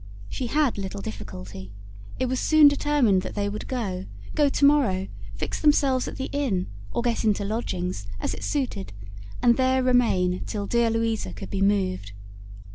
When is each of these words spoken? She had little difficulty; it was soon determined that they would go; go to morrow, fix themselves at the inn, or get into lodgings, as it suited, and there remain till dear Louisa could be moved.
She 0.27 0.47
had 0.47 0.79
little 0.79 1.03
difficulty; 1.03 1.71
it 2.17 2.25
was 2.25 2.39
soon 2.39 2.67
determined 2.67 3.21
that 3.21 3.35
they 3.35 3.47
would 3.47 3.67
go; 3.67 4.07
go 4.33 4.49
to 4.49 4.65
morrow, 4.65 5.07
fix 5.35 5.61
themselves 5.61 6.07
at 6.07 6.15
the 6.17 6.31
inn, 6.31 6.65
or 6.91 7.03
get 7.03 7.23
into 7.23 7.45
lodgings, 7.45 8.07
as 8.19 8.33
it 8.33 8.43
suited, 8.43 8.93
and 9.43 9.57
there 9.57 9.83
remain 9.83 10.43
till 10.47 10.65
dear 10.65 10.89
Louisa 10.89 11.33
could 11.33 11.51
be 11.51 11.61
moved. 11.61 12.13